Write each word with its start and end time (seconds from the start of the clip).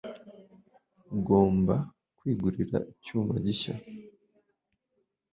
Ugomba 1.15 1.75
kwigurira 2.17 2.77
icyuma 2.91 3.33
gishya. 3.45 3.73